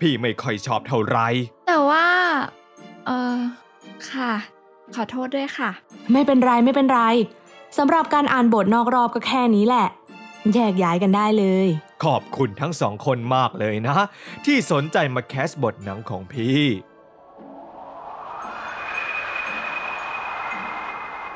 [0.00, 1.26] พี่ไม่ค่อยชอบเท่าไหร่
[1.68, 2.06] แต่ว่า
[3.06, 3.38] เออ
[4.10, 4.32] ค่ะ
[4.94, 5.70] ขอโทษด้วยค่ะ
[6.12, 7.00] ไม่เป็นไรไม่เป็นไร
[7.78, 9.86] สำหรับการอ่านบทนอกรอบก็แค่นี้แหละ
[10.54, 11.66] แยกย้ายกันได้เลย
[12.04, 13.96] ขอบคุณทั้งสองคนมากเลยนะ
[14.44, 16.62] ที่สนใจมาแคสบทหนังของพี่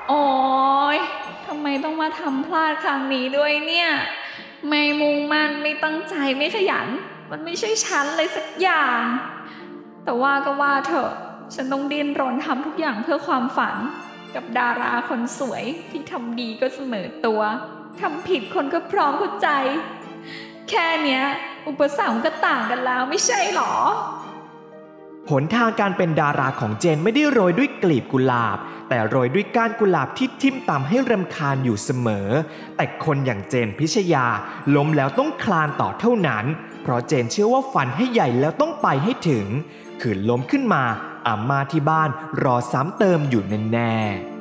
[0.09, 0.25] โอ้
[0.97, 0.99] ย
[1.47, 3.91] ทำไมต้องมาทำพลาดครั้งนี้ด้วยเนี่ย
[4.69, 6.89] ไม่มุ่งมั่นไม่ตั้งใจไม่ขยัน
[7.31, 9.03] มันไม่ใช่ฉันเลยสักอย่าง
[10.05, 11.11] แต่ว่าก็ว่าเถอะ
[11.55, 13.77] ฉันต้องดิ้นรนทำทุกอย่างเพื่อความฝัน
[14.35, 17.43] กับดาราคนสวยที่ทำดีก็เสมอตัว
[18.01, 19.49] ทำผิดคนก็พร้อมเข้าใจ
[20.71, 21.23] แค่เนี้ย
[21.69, 23.75] อุปสรรคก็ต่างกันแล้วไม่ใช่หรอ
[25.31, 32.29] หนทางการเป็นดาราของเจนไม่ได้โรยด้วยกลีบกุหลาบ แต่โรยด้วยก้านกุหลาบที่ทิ่มตำให้รำคาญอยู่เสมอ
[32.77, 34.27] แต่คนอย่างเจนพิชยา
[34.77, 36.45] ล้มแล้วต้องคลานต่อเท่านั้น
[36.83, 39.47] เพราะเจนเชื่อว่าฝันให้ใหญ่แล้วต้องไปให้ถึง
[40.03, 40.83] ขืนล้มขึ้นมา
[41.27, 42.09] อาม่าที่บ้าน
[42.43, 44.39] รอซ้ำเติมอยู่แน่ๆ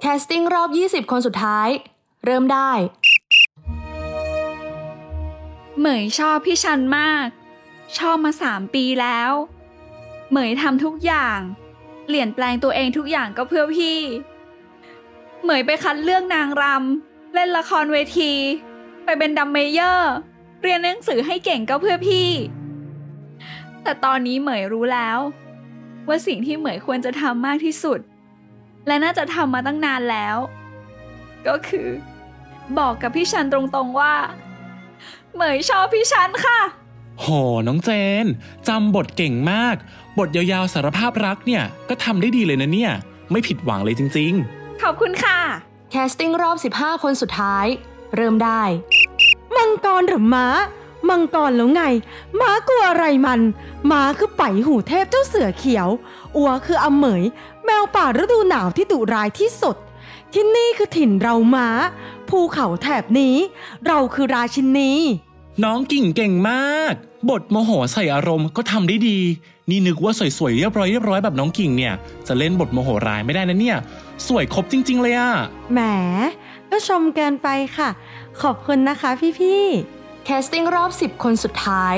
[0.00, 0.70] แคสติ้งรอบ
[1.04, 1.68] 20 คนสุดท้าย
[2.24, 2.70] เริ่มได้
[5.78, 7.26] เหมยชอบพี่ชันมาก
[7.98, 9.30] ชอบมาสามปีแล้ว
[10.30, 11.38] เหมยทำทุกอย่าง
[12.06, 13.98] เปลี่ยนแปลงตัวเองทุกอย่างก็เพื่อพี่
[15.42, 18.32] เหมยไปคัดเลือกนางรำเล่นละครเวที
[19.04, 20.14] ไปเป็นดรัมเมเยอร์
[20.62, 22.30] เรียนหนังสือให้เก่งก็เพื่อพี่
[23.82, 25.18] แต่ตอนนี้เหมยรู้แล้ว
[26.08, 28.00] ว่าสิ่งที่เหมยควรจะทำมากที่สุด
[28.86, 30.36] และน่าจะทำมาตั้งนานแล้ว
[31.46, 31.88] ก็คือ
[32.78, 34.14] บอกกับพี่ชันตรงๆว่า
[35.34, 36.60] เหมยชอบพี่ชันค่ะ
[37.20, 37.26] โห
[37.66, 37.90] น้องเจ
[38.24, 38.26] น
[38.68, 39.76] จำบทเก่งมาก
[40.18, 42.92] บทยาวๆสารภาพรักเนี่ย ก็ทำได้ดีเลยนะเนี่ย
[43.30, 44.32] ไม่ผิดหวังเลยจริง
[44.82, 45.38] ขอบคุณค่ะ
[45.90, 47.66] casting รอบ 15 คนสุดท้าย
[48.16, 48.62] เริ่มได้
[49.58, 50.46] มังกรหรือม้า
[51.08, 51.82] มังกรแล้วไง
[52.40, 53.40] ม้ากลัวอะไรมัน
[53.90, 55.88] อั๊วคือไป๋หู่เทพเจ้าเสือเขียว
[56.36, 57.22] อั๊วคืออาเหมย
[57.64, 59.76] แมวป่าฤดูหนาวที่ดุร้ายที่สุด
[60.32, 61.68] ที่นี่คือถิ่นเราม้า
[62.28, 63.36] ภูเขาแถบนี้
[63.86, 66.92] เราคือราชินีๆน้องกิ่งเก่งมาก
[67.30, 69.18] บทโมโหใส่อารมณ์ก็ทำได้ดี
[69.70, 71.94] นี่นึกว่าสวยๆเรียบร้อยเรียบร้อยแบบน้องกิ่งเนี่ย
[72.26, 73.78] จะเล่นบทโมโหร้ายไม่ได้นะเนี่ย
[74.26, 75.30] สวยครบจริง ๆ เลยอะ
[75.72, 75.80] แหม
[76.70, 77.88] ก็ชมเกินไปค่ะ
[78.42, 81.96] ขอบคุณนะคะพี่ๆ แคสติ้งรอบ 10 คนสุดท้าย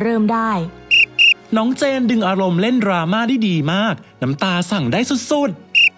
[0.00, 0.50] เริ่มได้
[1.56, 5.50] น้องเจนดึงอารมณ์เล่นดราม่าได้ดีมาก น้ำตาสั่งได้สุด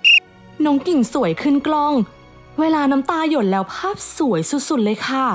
[0.09, 1.95] ๆ น้องกิ่งสวยขึ้นกล้อง
[2.61, 5.27] เวลาน้ำตาหยดแล้วภาพสวยสุดๆเลยค่ะ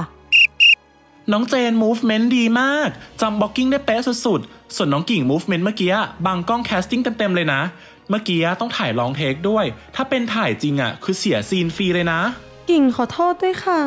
[1.32, 2.90] น้องเจน movement ดีมาก
[3.22, 7.62] จำ blocking ได้เป๊ะสุดๆ ส่วนน้องกิ่ง movement เมื่อกี้บางกล้อง casting เต็มๆเลยนะ
[8.10, 12.22] เมื่อกี้ต้องถ่ายลองเทคด้วย ถ้าเป็นถ่ายจริงอะ คือเสียซีนฟรีเลยนะ
[12.70, 13.80] กิ่งขอโทษด้วยค่ะ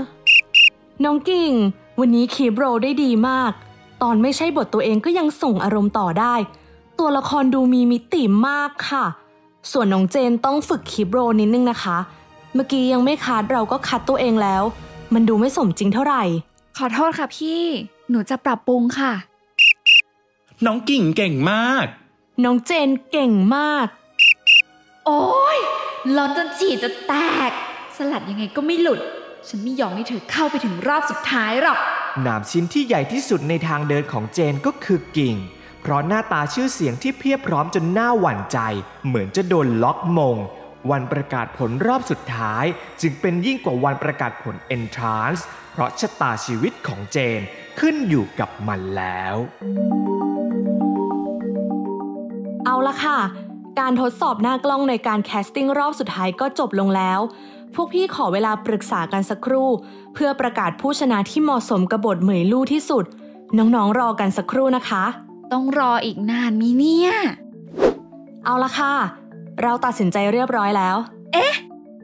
[1.03, 1.53] น้องกิ่ง
[2.01, 3.53] วันนี้คีบโรลได้ดีมาก
[4.03, 6.35] ตอนไม่ใช่บทตัวเองก็ยังส่งอารมณ์ต่อได้
[6.99, 9.05] ตัวละครดูมีมิติมากค่ะ
[9.73, 11.99] ส่วนน้องเจนต้องฝึกคีบโรลนิดนึงนะคะ
[12.55, 14.63] เมื่อกี้ยังไม่คัดเราก็คัดตัวเองแล้ว
[15.15, 16.23] มันดูไม่สมจริงเท่าไหร่
[16.77, 17.63] ขอโทษค่ะพี่
[18.11, 19.13] หนูจะปรับปรุงค่ะ
[20.65, 21.87] น้องกิ่งเก่งมาก
[22.45, 23.87] น้องเจนเก่งมาก
[25.07, 25.25] โอ้
[25.57, 25.59] ย
[26.17, 27.13] ร้อนจนฉี่จะแต
[27.51, 27.53] ก
[27.97, 29.01] สลัดยังไงก็ไม่หลุด
[29.49, 31.79] ฉันไม่ยอมให้เธอเข้าไปถึงรอบสุดท้ายหรอก
[32.23, 35.37] หนามชิ้นที่ใหญ่ที่สุดในทางเดินของเจนก็คือกิ่ง
[35.83, 38.59] เพราะหน้าตาชื่อเสียงที่เพียบพร้อมจนน่าหวั่นใจ
[39.07, 40.37] เหมือนจะโดนล็อกมง
[40.91, 42.65] วันประกาศผลรอบสุดท้าย
[43.01, 45.41] จึงเป็นยิ่งกว่าวันประกาศผล Entrance
[45.73, 47.41] เพราะชะตาชีวิตของเจน
[47.81, 49.37] ขึ้นอยู่กับมันแล้ว
[52.65, 53.19] เอาละค่ะ
[53.81, 57.21] การทดสอบหน้ากล้องในการ casting รอบสุดท้ายก็จบลงแล้ว
[57.75, 59.69] พวกพี่ขอเวลาปรึกษากันสักครู่
[60.15, 63.05] เพื่อประกาศผู้ชนะที่เหมาะสมกับบทเหมยลู่ที่สุด
[63.59, 65.05] น้องๆรอกันสักครู่นะคะ
[65.53, 67.11] ต้องรออีกนานมีเนี่ย
[68.45, 68.95] เอาละค่ะ
[69.63, 70.97] เราตัดสินใจเรียบร้อยแล้ว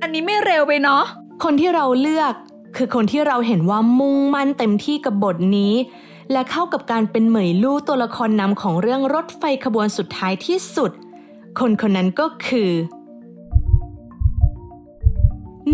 [0.03, 1.05] อันนี้ไม่เร็วไปเนาะ
[1.45, 2.33] คนที่เราเลือก
[2.77, 5.75] คือคนที่เราเห็นว่ามุ่งมั่นเต็มที่กับบทนี้
[6.33, 10.91] และเข้ากับการเป็นเหมยลู่ตัวละครนำของเรื่องรถไฟขบวนสุดท้ายที่สุด
[11.59, 12.71] คนคนนั้นก็คือ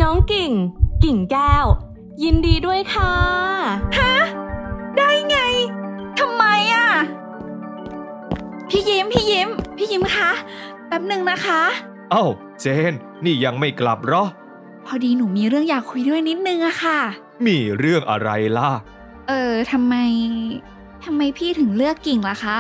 [0.01, 0.53] น้องกิ่ง
[1.05, 1.67] กิ่งแก้ว
[2.23, 3.13] ยินดีด้วยค่ะ
[4.97, 5.39] ได้ไง
[6.19, 6.45] ทำไม
[6.75, 6.89] อะ
[8.69, 10.31] พี่ยิ้ม พี่ยิ้ม พี่ยิ้มคะ
[10.87, 11.61] แป๊บหนึ่งนะคะ
[12.11, 12.25] เอ้า
[12.61, 12.93] เจน
[13.25, 14.25] นี่ยังไม่กลับเหรอ
[14.87, 17.01] พอดีหนูมีเรื่องอยากคุยด้วยนิดนึงอะค่ะ
[17.47, 18.71] มีเรื่องอะไรล่ะ
[19.29, 19.95] เออทำไม
[21.05, 22.57] ทำไมพี่ถึงเลือกกิ่งล่ะคะ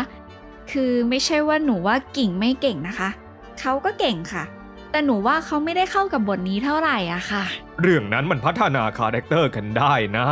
[0.71, 3.09] คือไม่ใช่ว่าหนูว่ากิ่งไม่เก่งนะคะ
[3.61, 4.45] เขาก็เก่งค่ะ
[4.97, 7.45] แต่หนูว่าเขาไม่ได้เข้ากับบทนี้เท่าไหร่อะค่ะ
[7.83, 10.27] เรื่องนั้นมันพัฒนา character กันได้นะ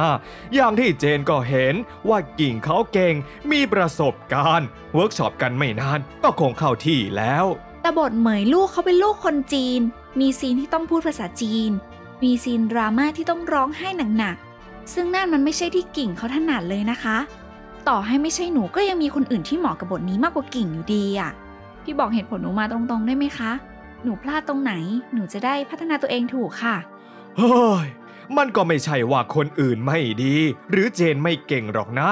[0.55, 1.74] อย่างที่เจนก็เห็น
[2.09, 3.14] ว่ากิ่งเขาเก่ง
[3.53, 7.44] มีประสบการณ์ เวิร์กช็อปกันไม่นานก็คงเข้าที่แล้ว
[7.83, 9.81] แต่บทเหมยลูกเขาเป็นลูกคนจีน
[10.20, 11.70] มีซีนที่ต้องพูดภาษาจีน
[12.22, 17.16] มีซีนดราม่าที่ต้องร้องไห้หนักๆ ซึ่งนั่นมันไม่ใช่ที่กิ่งเขาถนัดเลยนะคะ
[17.88, 21.31] ต่อให้ไม่ใช่หนูก็ยังมีคนอื่นที่เหมาะกับบทนี้มากกว่ากิ่งอยู่ดีอะ
[21.85, 23.53] พี่บอกเหตุผลหนูมาตรงๆได้ไหมคะ
[24.05, 24.73] หนูพลาดตรงไหน
[25.12, 26.77] หนูจะได้พัฒนาตัวเองถูกค่ะ
[27.38, 27.87] เฮ้ย
[28.37, 30.37] มันก็ไม่ใช่ว่าคนอื่นไม่ดี
[30.71, 32.11] หรือเจนไม่เก่งหรอกนะ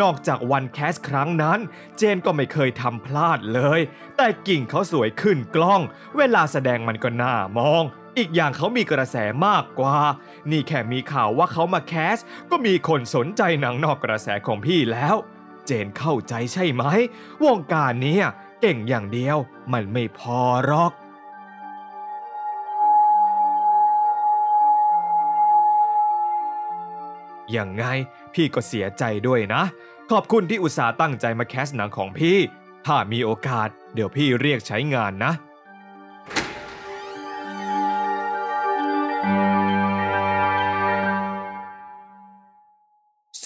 [0.00, 1.58] นอกจากวันแคสครั้งนั้น
[1.96, 3.80] เจนก็ไม่เคยทำพลาดเลย
[4.16, 5.80] แต่กิ่งเขาสวยขึ้นกล้อง
[6.16, 7.82] เวลาแสดงมันก็น่ามอง
[8.18, 9.96] อีกอย่างเขามีกระแสมากกว่า
[10.50, 12.16] นี่แค่มีข่าวว่าเขามาแคส
[12.50, 15.16] ก็มีคนสนใจหนังนอกกระแสของพี่แล้ว
[15.66, 16.84] เจนเข้าใจใช่ไหม
[17.44, 18.18] วงการนี้
[18.60, 19.36] เก่งอย่างเดียว
[19.72, 20.92] มันไม่พอหรอก
[27.56, 27.84] ยังไง
[28.34, 29.62] พี่ก็เสียใจด้วยนะ
[30.10, 32.36] ขอบคุณที่อุตส่าห์ตั้งใจมาแคสหนังของพี่
[32.86, 35.32] ถ้ามีโอกาส เดี๋ยวพี่เรียกใช้งานนะ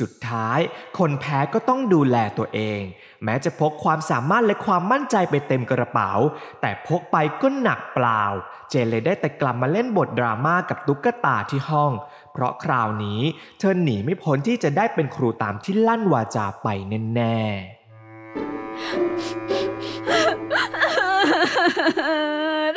[0.03, 0.59] สุดท้าย
[0.99, 2.83] คนแพ้ก็ต้องดูแลตัวเอง
[3.25, 6.13] แม้จะพกความสามารถและความมั่นใจไปเต็มกระเป๋า
[6.61, 8.23] แต่พกไปก็หนักเปล่า
[8.71, 11.93] เจนเลยได้แต่กลับมาเล่นบทดราม่ากับตุ๊กตาที่ห้อง
[12.33, 13.21] เพราะคราวนี้
[13.59, 16.69] เธอหนีไม่พ้นที่จะได้เป็นครูตามที่ลั่นวาจาไป
[17.15, 17.51] แน่ๆ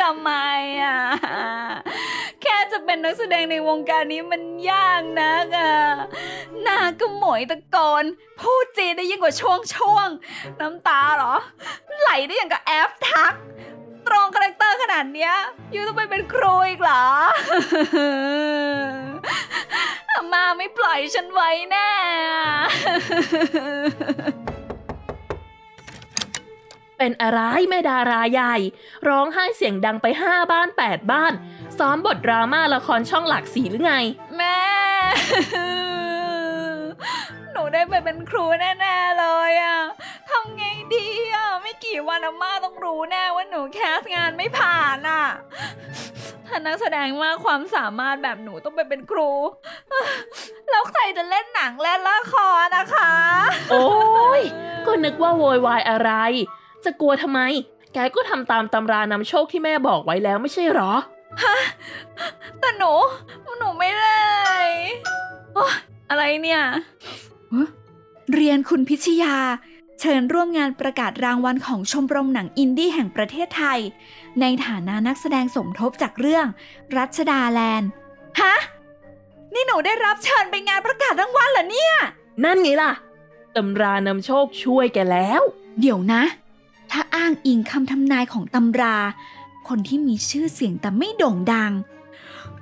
[0.01, 0.31] ทำไม
[0.81, 0.97] อะ
[2.41, 5.75] แค่จะเป็นนัก แสดงในวงการนี้มันยากนักอะ
[6.61, 8.03] หน้าก็หมวยตะโกน
[8.39, 10.07] พูดจีนได้ยิ่งกว่าช่วงช่วง
[10.59, 11.35] น้ำตาเหรอ
[11.99, 13.33] ไหลได้อย่างกับแอฟทัก
[14.07, 15.33] ตรง character ขนาดเนี้ย
[15.73, 17.05] ยังต้องไปเป็นครูอีกเหรอ
[20.33, 21.89] มาไม่ปล่อยฉันไว้แน่
[26.97, 28.55] เป็นอะไรแม่ดาราใหญ่
[29.07, 31.33] ร้องไห้เสียงดังไปห้าบ้านแปดบ้าน
[31.79, 33.93] ซ้อมบทดราม่าละครช่องหลักสีหรือไง
[34.37, 34.57] แม่
[37.51, 39.79] หนูได้ไปเป็นครูแน่ๆเลยอะ
[40.29, 45.23] ทำไงดีอะไม่กี่วันอาม่าต้องรู้แน่ว่าหนูแคสงานไม่ผ่านอะ
[46.47, 49.29] ถ้านักแสดงมากความสามารถแบบหนูต้องไปเป็นครู
[50.69, 53.13] แล้วใครจะเล่นหนังเล่นละครนะคะ
[53.71, 53.87] โอ้
[54.39, 54.41] ย
[54.85, 56.11] ก็นึกว่าโวยวายอะไร
[56.85, 57.39] จะกลัวทำไม
[57.93, 60.93] แกก็ทำตามตำรานำโชคที่แม่บอกไว้แล้วไม่ใช่หรอ
[62.59, 62.93] แต่หนู
[63.59, 64.19] หนูไม่ได้
[65.55, 65.75] โอ๊ย
[66.09, 66.61] อะไรเนี่ย
[67.53, 67.67] ฮะ
[68.33, 69.35] เรียนคุณพิชยา
[69.99, 73.79] เชิญร่วมงานประกาศรางวัลของชมรมหนังอินดี้แห่งประเทศไทย
[74.41, 76.45] ในฐานะนักแสดงสมทบจากเรื่อง
[76.97, 77.89] รัชดาแลนด์
[78.41, 78.55] ฮะ
[79.53, 81.93] นี่หนูได้รับเชิญไปงานประกาศรางวัลเหรอเนี่ย
[82.43, 82.91] นั่นไงล่ะ
[83.55, 85.41] ตำรานำโชคช่วยแกแล้ว
[85.79, 86.23] เดี๋ยวนะ
[86.91, 88.97] ถ้าอ้างอิงคำทำนายของตำรา
[89.67, 91.71] คนที่มีชื่อเสียงแต่ไม่โด่งดัง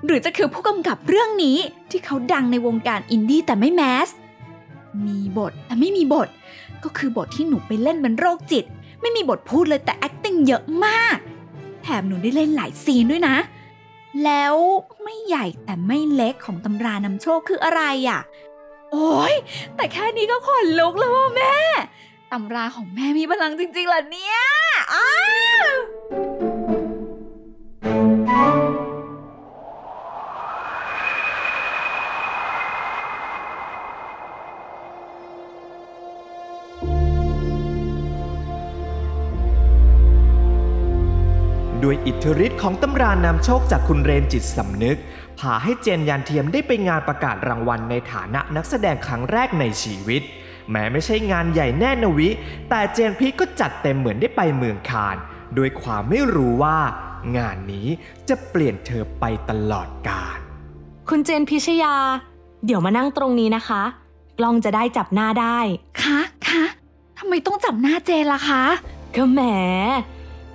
[0.05, 1.57] หรือจะคือผู้กำกับเรื่องนี้
[1.91, 4.09] ที่เขาดังในวงการอินดี้แต่ไม่ mass
[5.05, 6.29] มีบทแต่ไม่มีบท
[6.83, 8.65] ก็คือบทที่หนูไปเล่นเป็นโรคจิต
[9.01, 11.17] ไม่มีบทพูดเลยแต่ acting เยอะมาก
[11.83, 13.35] แถมหนูได้เล่นหลายซีนด้วยนะ
[14.23, 14.55] แล้ว
[15.03, 18.21] ไม่ใหญ่แต่ไม่เล็กของตำรานำโชคคืออะไรอะ
[18.91, 19.35] โอ้ย
[19.75, 21.55] แต่แค่นี้ก็ขนลุกแล้วว่าแม่
[22.31, 24.37] ตำราของแม่มีพลังจริงๆเหรอเนี่ย
[24.93, 25.09] อ้า
[25.65, 25.67] ว
[41.93, 44.97] ด้วยอิทธิฤทธิ์ของตำรานำโชคจากคุณเรนจิตสำนึก
[45.39, 50.21] พาให้เจนยันเทียมได้ไปงานประกาศรางวัลในฐานะนักแสดงครั้งแรกในชีวิต
[50.71, 52.29] แม้ไม่ใช่งานใหญ่แน่นวิ
[52.69, 55.17] แต่เจนพีก็จัดเต็มเหมือนได้ไปเมืองคาน
[55.57, 56.77] ด้วยความไม่รู้ว่า
[57.37, 57.87] งานนี้
[58.29, 60.39] จะเปลี่ยนเธอไปตลอดกาล
[61.09, 61.95] คุณเจนพิชยา
[62.65, 63.83] เดี๋ยวมานั่งตรงนี้นะคะ
[64.39, 65.57] กล้องจะได้จับหน้าได้
[66.01, 66.63] คะคะ
[67.17, 68.63] ทำไมต้องจับหน้าเจนล่ะคะ
[69.15, 69.41] ก็แหม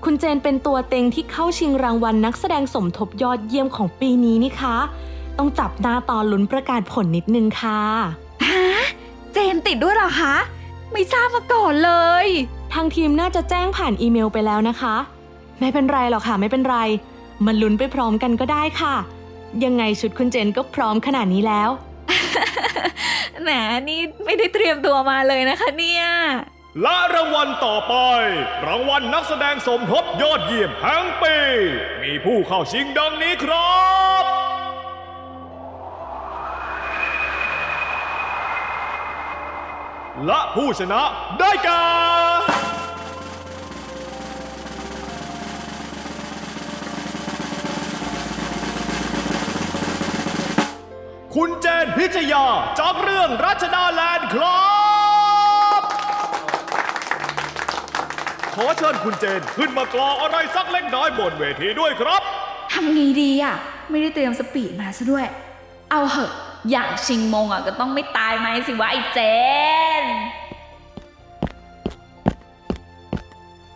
[0.04, 4.76] คุณเจนเป็นตัวเต็งที่เข้าชิงรางวัลนักแสดงสมทบยอดเยี่ยมของปีนี้นี่คะ
[5.38, 7.80] ต้องจับหน้าตอนลุ้นประกาศผลนิดนึงค่ะ
[8.46, 8.66] ฮะ
[9.32, 10.34] เจนติดด้วยเหรอคะ
[10.92, 11.92] ไม่ทราบมาก่อนเล
[12.24, 12.26] ย
[12.72, 14.96] ทางทีมน่าจะแจ้งผ่านอีเมลไปแล้วนะคะ
[15.60, 16.76] ไม่เป็นไรหรอกค่ะไม่เป็นไร
[17.46, 18.94] มาลุ้นไปพร้อมกันก็ได้ค่ะ
[19.64, 21.70] ยังไงชุดคุณเจนก็พร้อมขนาดนี้แล้ว
[23.42, 23.50] แหม
[23.88, 26.04] นี่ไม่ได้เตรียมตัวมาเลยนะคะเนี่ย
[26.82, 27.94] และรางวัลต่อไป
[28.66, 31.36] รางวัลนักแสดงสมทบยอดเยี่ยมแห่งปี
[32.02, 33.78] มีผู้เข้าชิงดังนี้ครั
[34.22, 34.24] บ
[40.26, 41.02] และผู้ชนะ
[41.38, 41.84] ได้แก่
[51.34, 52.44] คุณเจนพิชยา
[52.80, 54.77] จากเรื่องรัชดาแลนด์ครับ
[58.64, 62.22] อเชิญคุณเจน ขึ้นมากล่าวอะไรสักเล็กน้อยบนเวทีด้วยครับ
[62.72, 63.56] ทำไงดีอะ
[63.90, 65.26] ไม่ได้เตรียมสปีดมาซะด้วย
[65.90, 66.32] เอาเหอะ
[66.70, 69.20] อยากชิงมงอะก็ต้องไม่ตายไหมสิวะไอ้เจ
[70.02, 70.04] น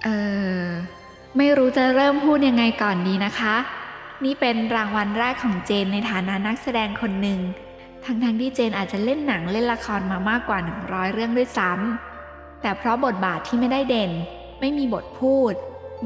[0.05, 0.09] เอ
[0.61, 0.62] อ
[1.37, 3.55] ไม่รู้จะเริ่มพูดยังไงก่อนดีนะคะ
[4.25, 7.40] นี่เป็นรางวัลแรกของเจนในฐานะนักแสดงคนหนึ่ง
[8.05, 14.12] ทั้งๆที่เจนอาจจะเล่นหนังเล่นละครมามากกว่า 100 เรื่องด้วยซ้ำแต่เพราะบทบาทที่ไม่ได้เด่น
[14.64, 15.55] ไม่มีบทพูด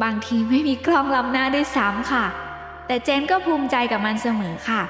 [0.03, 2.25] บางทีไม่มีกล้องล้ำหน้าด้วยซ้ำค่ะ
[2.87, 4.83] แต่เจนก็ภูมิใจกับมันเสมอค่ะ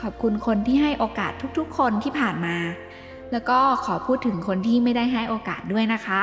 [0.00, 2.56] ขอบคุณคนที่ให้โอกาสทุกๆ คนที่ผ่านมา
[3.32, 6.22] แล้วก็ขอพูดถึงคนที่ไม่ได้ให้โอกาสด้วยนะคะ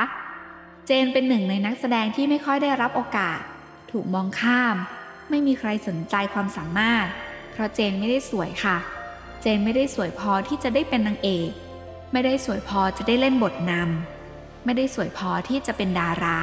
[0.86, 3.40] เจนเป็นหนึ่งในนักแสดงที่ไม่ค่อยได้รับโอกาส
[3.90, 4.76] ถูกมองข้าม
[5.30, 7.06] ไม่มีใครสนใจความสามารถ
[7.52, 8.76] เพราะเจนไม่ได้สวยค่ะ
[9.40, 11.50] เจนไม่ได้สวยพอที่จะได้เป็นนางเอก
[12.12, 16.38] ไม่ได้สวยพอจะได้เล่นบทนำไม่ได้สวยพอที่จะเป็นดารา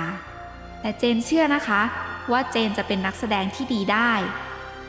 [0.82, 1.82] แต่เจนเชื่อนะคะ
[2.32, 4.12] ว่าเจนจะเป็นนักแสดงที่ดีได้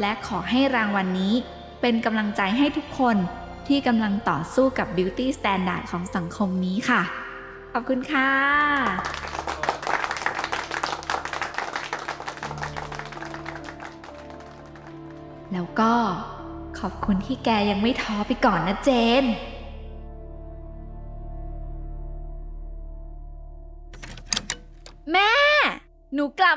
[0.01, 1.35] และขอให้รางวัลนนี้
[1.81, 3.17] เป็นกำลังใจให้ทุกคน
[3.69, 7.03] ที่กำลังต่อสู้กับ Beauty Standard ของสังคมนี้ค่ะ
[7.73, 8.31] ขอบคุณค่ะ
[15.53, 15.93] แล้วก็
[16.81, 18.91] ขอบคุณที่แกยังไม่ท้อไปก่อนนะเจ
[19.23, 19.25] น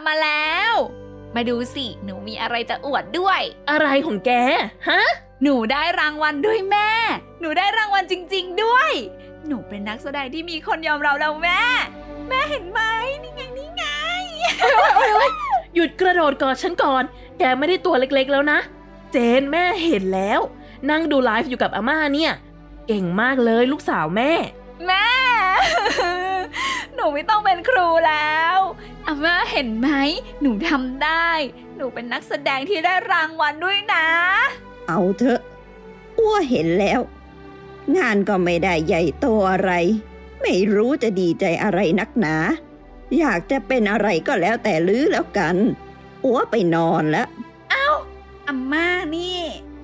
[0.07, 0.73] มาแล้ว
[1.35, 4.31] มาดูสิ หนูมีอะไรจะอวดด้วย อะไรของแก
[4.89, 5.01] ฮะ
[5.43, 6.89] หนูได้รางวัลด้วยแม่
[7.41, 8.91] หนูได้รางวัลจริง ๆ ด้วย
[9.47, 11.61] หนูเป็นนักแสดงที่มีคนยอมเราแล้วแม่
[12.29, 12.81] แม่เห็นไหม
[13.23, 13.85] นี่ไงนี่ไง
[15.75, 17.03] หยุดกระโดดกอดฉันก่อน
[17.39, 18.59] แกไม่ได้ตัวเล็กๆแล้วนะ
[19.11, 20.39] เจนแม่เห็นแล้ว
[20.89, 22.31] นั่งดูไลฟ์อยู่กับอาม่าเนี่ย
[22.87, 24.31] เก่งมากเลยลูกสาวแม่
[24.87, 25.07] แม่
[26.95, 28.57] หนูไม่ต้องเป็นครูแล้ว
[29.07, 29.89] อาม่าเห็นไหม
[30.41, 31.29] หนูทำได้
[31.75, 34.05] หนูเป็นนักแสดงที่ได้รางวัลด้วยนะ
[34.87, 35.41] เอาเถอะ
[36.19, 37.01] อ้วเห็นแล้ว
[37.97, 39.71] งานก็ไม่ได้ใหญ่โตอะไร
[40.41, 42.35] ไม่รู้จะดีใจอะไรนักหนา
[43.19, 45.55] อยากจะเป็นอะไรก็แล้วแต่ลือแล้วกัน
[46.25, 47.27] อ้วไปนอนแล้ว
[48.47, 49.39] อาม่านี่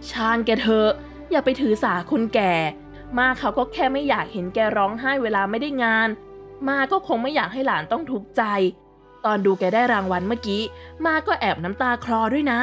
[0.10, 0.92] ชางแกเถอะ
[1.32, 2.54] อย่าไปถือสาคนแก่
[3.18, 6.10] มาเขาก็แค่ไม่อยากเห็นแกร้องไห้เวลาไม่ได้งาน
[6.68, 8.44] มาก็คงไม่อยากให้หลานต้องทุกข์ใจ
[9.26, 10.62] ตอนดูแกได้รางวัลเมื่อกี้
[11.06, 12.60] มาก็แอบน้ำตาคลอด้วยนะ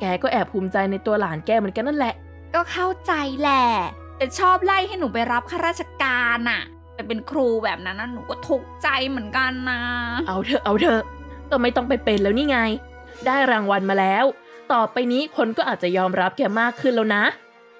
[0.00, 2.14] แกก็แอบภูมิใจในตัวหลานแกเหมือนกันนั่นแหละ
[2.54, 3.64] ก็เข้าใจแหละ
[4.16, 6.62] แต่ชอบไล่ให้หนูไปรับข้าราชการน่ะ
[6.94, 9.80] ไปเป็นครูแบบนั้นนะหนูก็ทุกข์ใจเหมือนกันนะ
[10.28, 11.02] เอาเถอะเอาเถอะ
[11.50, 12.58] ก็ไม่ต้องไปเป็นแล้วนี่ไง
[13.26, 14.24] ได้รางวัลมาแล้ว
[14.72, 17.22] ต่อไปนี้คนก็อาจจะยอมรับแกมากขึ้นแล้วนะ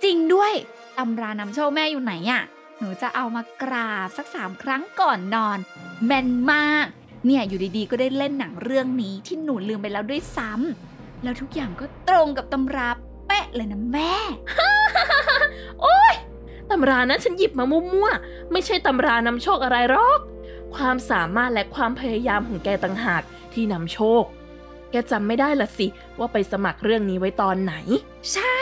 [0.04, 0.52] จริงด้วย
[0.98, 2.42] ตำรานำโชคแม่อยู่ไหนอะ่ะ
[2.78, 5.58] หนูจะเอามากราบสักสามครั้งก่อนนอน
[6.06, 6.86] แม่นมาก
[7.26, 12.88] เนี่ยอยู่ดีๆ ก็ได้เล่นหนังเรื่องนี้ที่หนูลืมไปแล้วด้วยซ้ำแล้วทุกอย่างก็ตรงกับตำรา
[13.26, 14.14] เป๊ะเลยนะแม่
[15.82, 16.14] โอ๊ย
[16.70, 20.20] ตำรานั้นฉันหยิบมามั่วๆ ไม่ใช่ตำรานำโชคอะไรหรอก
[20.74, 24.24] ความสามารถและความพยายามของแกต่างหากที่นำโชค
[24.90, 25.86] แกจำไม่ได้ละสิ
[26.18, 27.74] ว่าไปสมัครเรื่องนี้ไว้ตอนไหน
[28.32, 28.58] ใช่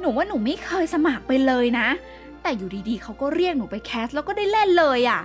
[0.00, 1.88] หนูว่าหนูไม่เคยสมัครไปเลยนะ
[2.42, 5.20] แต่อยู่ดีๆ เขาก็เรียกหนูไปแคสแล้วก็ได้เล่นเลยอะ่ะ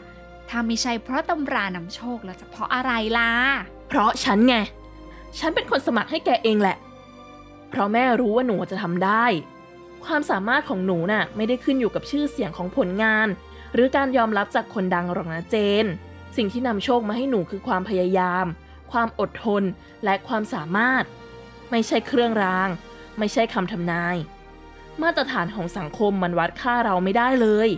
[0.49, 3.31] ถ้าไม่ใช่เพราะตำรานำโชคแล้วจะเพราะอะไรล่ะ
[3.88, 4.55] เพราะฉันไง
[5.39, 6.77] ฉันเป็นคนสมัครให้แกเองแหละ
[7.69, 9.25] เพราะแม่รู้ว่าหนูจะทำได้
[10.05, 13.27] ความสามารถของหนูน่ะ ไม่ได้ขึ้นอยู่กับชื่อเสียงของผลงาน
[13.73, 15.86] หรือการยอมรับจากคนดังหรอกนะเจน
[16.38, 18.45] สิ่งที่นำโชคมาให้หนูคือความพยายาม
[18.91, 19.63] ความอดทน
[20.03, 21.03] และความสามารถ
[21.71, 22.69] ไม่ใช่เครื่องราง
[23.19, 24.15] ไม่ใช่คำทำนาย
[25.01, 27.69] มาตรฐานของสังคมมันวัดค่าเราไม่ได้เลย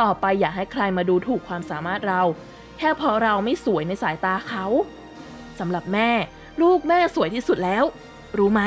[0.00, 2.22] ต่อไปอย่าให้ใครมาดูถูกความสามารถเรา
[2.78, 4.64] แค่เพราะเราไม่สวยในสายตาเขา
[5.58, 6.10] สำหรับแม่
[6.62, 7.84] ลูกแม่สวยที่สุดแล้ว
[8.38, 8.62] รู้ไหม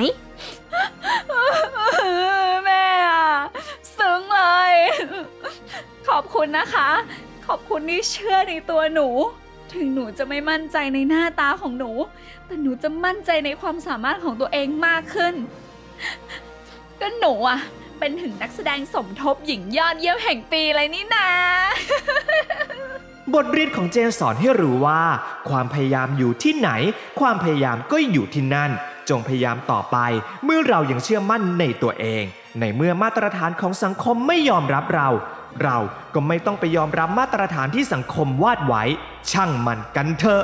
[2.66, 3.28] แม่อะ
[3.98, 4.74] ซึ้งเลย
[6.08, 6.90] ขอบคุณนะคะ
[7.48, 9.08] ขอบคุณที่เชื่อในตัวหนู
[9.74, 11.92] ถึงหนูจะไม่มั่นใจในหน้าตาของหนู
[12.46, 15.34] แต่หนูจะมั่นใจในความสามารถของตัวเองมากขึ้น
[17.00, 17.60] ก็หนูอะ
[18.00, 21.28] เป็นถึงนักแสดงสมทบหญิงยอดเยี่ยมแห่งปีเลยนี่นา
[23.34, 25.02] บทเรียนของเจนสอนให้รู้ว่า
[25.50, 26.70] ความพยายามอยู่ที่ไหน
[27.20, 28.72] ความพยายามก็อยู่ที่นั่น
[29.10, 29.98] จงพยายามต่อไป
[30.46, 32.24] เมื่อเรายังเชื่อมั่นในตัวเอง
[32.60, 35.10] ในเมื่อมาตรฐานของสังคมไม่ยอมรับเรา
[35.64, 35.78] เรา
[36.14, 38.84] ก็ไม่ต้องไปยอมรับมาตรฐานที่สังคมวาดไว้
[39.32, 40.44] ช่างมันกันเถอะ